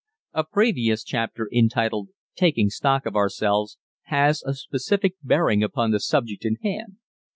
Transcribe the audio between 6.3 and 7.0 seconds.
in hand.